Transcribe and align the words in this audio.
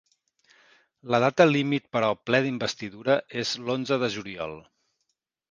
La 1.15 1.19
data 1.23 1.45
límit 1.49 1.85
per 1.97 2.01
al 2.07 2.17
ple 2.31 2.39
d’investidura 2.47 3.19
és 3.43 3.53
l’onze 3.69 4.01
de 4.07 4.11
juliol. 4.19 4.59